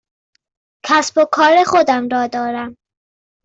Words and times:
کسب 0.85 1.17
و 1.17 1.25
کار 1.31 1.63
خودم 1.63 2.07
را 2.09 2.27
دارم. 2.27 2.77